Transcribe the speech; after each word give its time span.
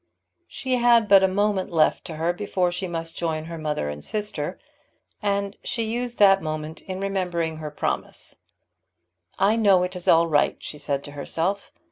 She 0.47 0.77
had 0.77 1.07
but 1.07 1.21
a 1.21 1.27
moment 1.27 1.71
left 1.71 2.05
to 2.05 2.15
her 2.15 2.33
before 2.33 2.71
she 2.71 2.87
must 2.87 3.15
join 3.15 3.45
her 3.45 3.59
mother 3.59 3.87
and 3.87 4.03
sister, 4.03 4.57
and 5.21 5.55
she 5.63 5.83
used 5.83 6.17
that 6.17 6.41
moment 6.41 6.81
in 6.81 6.99
remembering 6.99 7.57
her 7.57 7.69
promise. 7.69 8.37
"I 9.37 9.57
know 9.57 9.83
it 9.83 9.95
is 9.95 10.07
all 10.07 10.25
right," 10.25 10.57
she 10.59 10.79
said 10.79 11.03
to 11.03 11.11
herself. 11.11 11.71